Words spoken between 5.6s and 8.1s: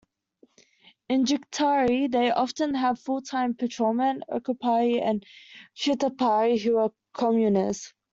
"shitappiki", who were commoners.